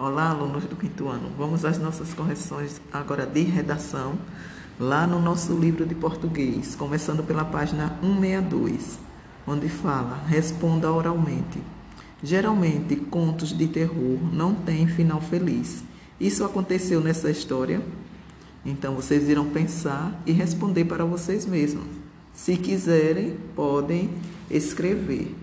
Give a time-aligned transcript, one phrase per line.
[0.00, 1.28] Olá, alunos do quinto ano.
[1.36, 4.16] Vamos às nossas correções agora de redação,
[4.78, 8.96] lá no nosso livro de português, começando pela página 162,
[9.44, 11.60] onde fala: responda oralmente.
[12.22, 15.82] Geralmente, contos de terror não têm final feliz.
[16.20, 17.82] Isso aconteceu nessa história?
[18.64, 21.88] Então, vocês irão pensar e responder para vocês mesmos.
[22.32, 24.10] Se quiserem, podem
[24.48, 25.34] escrever.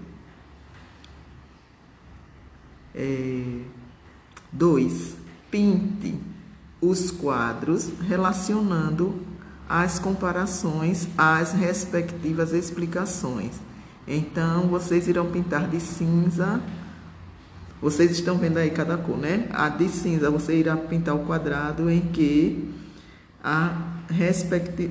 [4.56, 5.12] 2.
[5.12, 6.16] É, pinte
[6.82, 9.16] os quadros relacionando
[9.68, 13.54] as comparações às respectivas explicações.
[14.08, 16.62] Então, vocês irão pintar de cinza.
[17.82, 19.48] Vocês estão vendo aí cada cor, né?
[19.52, 22.72] A de cinza, você irá pintar o quadrado em que
[23.44, 23.76] a,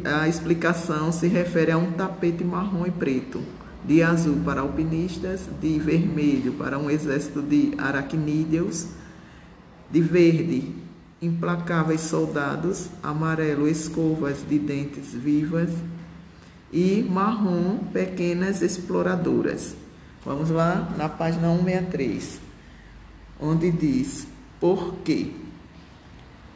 [0.05, 3.41] a explicação se refere a um tapete marrom e preto
[3.85, 8.89] de azul para alpinistas, de vermelho para um exército de aracnídeos,
[9.95, 10.75] de verde,
[11.23, 15.71] implacáveis soldados, amarelo, escovas de dentes vivas
[16.73, 19.77] e marrom, pequenas exploradoras.
[20.25, 22.41] Vamos lá na página 163,
[23.41, 24.27] onde diz:
[24.59, 25.31] Por quê?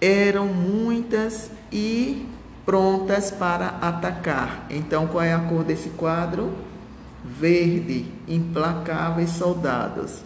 [0.01, 2.27] Eram muitas e
[2.67, 4.67] prontas para atacar.
[4.69, 6.53] Então, qual é a cor desse quadro?
[7.25, 10.23] verde, implacáveis soldados.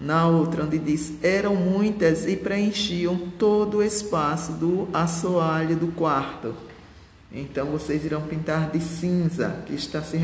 [0.00, 6.54] Na outra, onde diz: eram muitas e preenchiam todo o espaço do assoalho do quarto.
[7.32, 10.18] Então vocês irão pintar de cinza, que está se,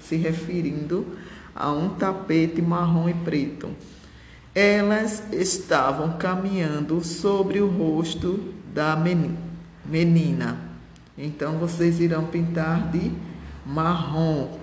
[0.00, 1.06] se referindo
[1.54, 3.70] a um tapete marrom e preto.
[4.54, 8.96] Elas estavam caminhando sobre o rosto da
[9.84, 10.58] menina.
[11.16, 13.12] Então vocês irão pintar de
[13.64, 14.62] marrom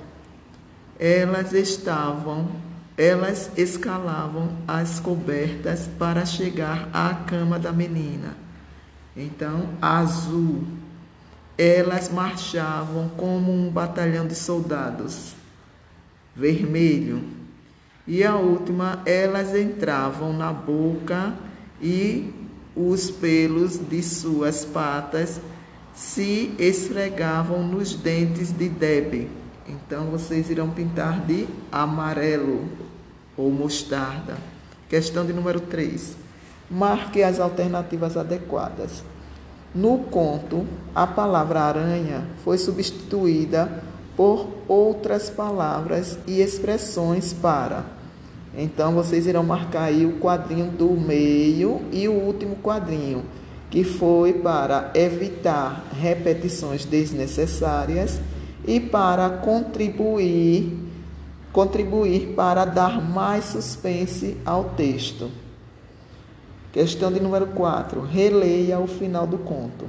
[0.99, 2.49] elas estavam,
[2.99, 8.35] elas escalavam as cobertas para chegar à cama da menina.
[9.15, 10.65] Então, azul.
[11.57, 15.33] Elas marchavam como um batalhão de soldados.
[16.35, 17.23] Vermelho.
[18.05, 21.33] E a última, elas entravam na boca
[21.81, 22.33] e
[22.75, 25.39] os pelos de suas patas
[25.93, 29.29] se esfregavam nos dentes de Debe.
[29.69, 32.67] Então vocês irão pintar de amarelo
[33.37, 34.35] ou mostarda.
[34.89, 36.17] Questão de número 3.
[36.69, 39.03] Marque as alternativas adequadas.
[39.73, 40.65] No conto,
[40.95, 43.83] a palavra aranha foi substituída
[44.17, 47.85] por outras palavras e expressões para.
[48.57, 53.23] Então vocês irão marcar aí o quadrinho do meio e o último quadrinho,
[53.69, 58.19] que foi para evitar repetições desnecessárias
[58.69, 60.89] e para contribuir
[61.51, 65.31] contribuir para dar mais suspense ao texto.
[66.71, 68.01] Questão de número 4.
[68.01, 69.85] Releia o final do conto.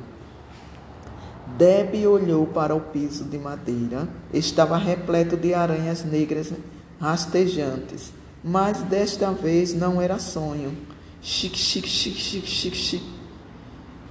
[1.58, 4.08] Deb olhou para o piso de madeira.
[4.32, 6.52] Estava repleto de aranhas negras
[6.98, 8.12] rastejantes.
[8.42, 10.74] Mas desta vez não era sonho.
[11.20, 13.19] Chic, chic, chic, chic, chic.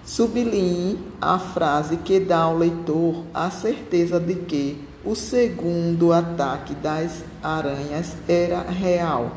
[0.09, 7.23] Sublinhe a frase que dá ao leitor a certeza de que o segundo ataque das
[7.43, 9.31] aranhas era real.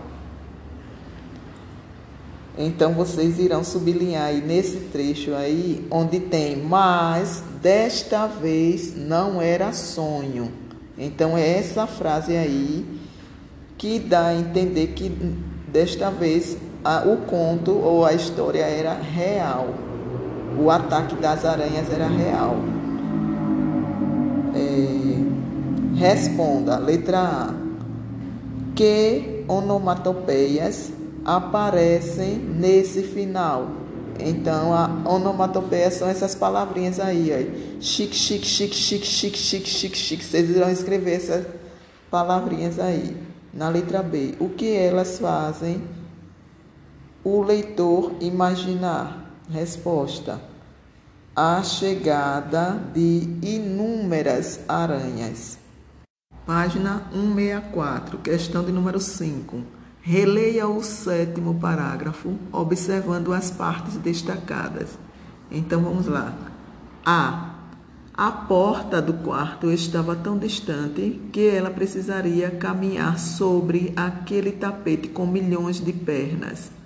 [2.56, 9.75] Então vocês irão sublinhar aí nesse trecho aí onde tem mas desta vez não era
[9.75, 10.50] sonho.
[10.97, 12.99] Então é essa frase aí
[13.77, 15.10] que dá a entender que
[15.69, 19.91] desta vez a, o conto ou a história era real
[20.59, 22.57] o ataque das aranhas era real.
[24.55, 27.55] É, responda, letra A.
[28.75, 30.93] Que onomatopeias
[31.25, 33.83] aparecem nesse final?
[34.19, 37.79] Então, a onomatopeia são essas palavrinhas aí, aí.
[37.81, 40.25] Chique, chique, chique, chique, chique, chique, chique, chique.
[40.25, 41.47] Vocês irão escrever essas
[42.11, 43.17] palavrinhas aí.
[43.53, 45.83] Na letra B, o que elas fazem
[47.25, 49.32] o leitor imaginar?
[49.50, 50.41] Resposta:
[51.34, 55.59] A chegada de inúmeras aranhas.
[56.47, 59.60] Página 164, questão de número 5.
[60.00, 64.98] Releia o sétimo parágrafo, observando as partes destacadas.
[65.50, 66.34] Então vamos lá.
[67.04, 67.50] A.
[68.15, 75.27] A porta do quarto estava tão distante que ela precisaria caminhar sobre aquele tapete com
[75.27, 76.82] milhões de pernas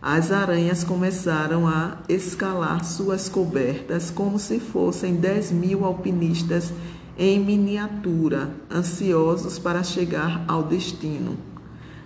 [0.00, 6.72] as aranhas começaram a escalar suas cobertas como se fossem dez mil alpinistas
[7.18, 11.36] em miniatura, ansiosos para chegar ao destino.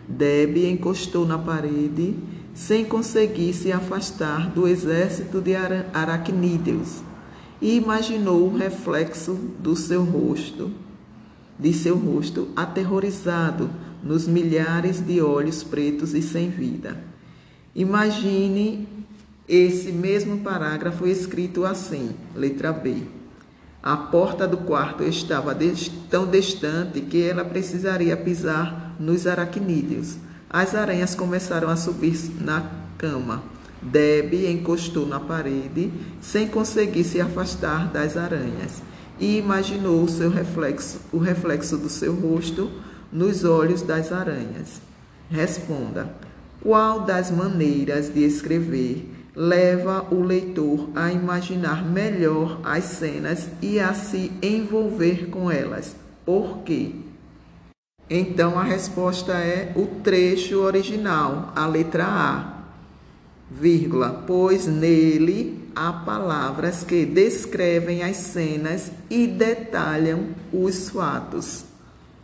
[0.09, 2.17] Debbie encostou na parede
[2.55, 7.03] sem conseguir se afastar do exército de aracnídeos
[7.61, 10.71] e imaginou o reflexo do seu rosto,
[11.59, 13.71] de seu rosto aterrorizado
[14.03, 17.10] nos milhares de olhos pretos e sem vida.
[17.75, 18.89] Imagine
[19.49, 23.03] esse mesmo parágrafo escrito assim, letra B.
[23.83, 25.57] A porta do quarto estava
[26.11, 30.19] tão distante que ela precisaria pisar nos aracnídeos.
[30.49, 33.43] As aranhas começaram a subir na cama.
[33.81, 35.91] Deb encostou na parede
[36.21, 38.83] sem conseguir se afastar das aranhas
[39.19, 42.71] e imaginou seu reflexo, o reflexo do seu rosto
[43.11, 44.83] nos olhos das aranhas.
[45.31, 46.15] Responda:
[46.63, 53.95] qual das maneiras de escrever leva o leitor a imaginar melhor as cenas e a
[53.95, 55.97] se envolver com elas?
[56.25, 56.93] Por quê?
[58.09, 62.61] Então a resposta é o trecho original, a letra A
[63.51, 71.65] vírgula, pois nele há palavras que descrevem as cenas e detalham os fatos.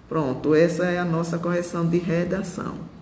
[0.09, 2.96] Pronto, essa é a nossa correção de redação.